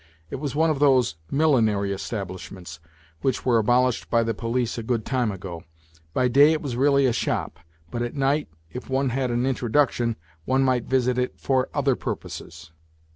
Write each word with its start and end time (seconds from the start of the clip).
It 0.31 0.37
was 0.37 0.55
one 0.55 0.71
of 0.71 0.79
those" 0.79 1.13
milli 1.31 1.63
nery 1.63 1.93
establishments" 1.93 2.79
which 3.21 3.45
were 3.45 3.59
abolished 3.59 4.09
by 4.09 4.23
the 4.23 4.33
police 4.33 4.79
a 4.79 4.81
good 4.81 5.05
time 5.05 5.31
ago. 5.31 5.61
By 6.11 6.27
day 6.27 6.53
it 6.53 6.61
really 6.63 7.03
was 7.05 7.09
a 7.11 7.13
shop; 7.13 7.59
but 7.91 8.01
at 8.01 8.15
night, 8.15 8.47
if 8.71 8.89
one 8.89 9.09
had 9.09 9.29
an 9.29 9.45
introduction, 9.45 10.15
one 10.45 10.63
might 10.63 10.85
visit 10.85 11.19
it 11.19 11.39
for 11.39 11.69
other 11.75 11.95
purposes. 11.95 12.71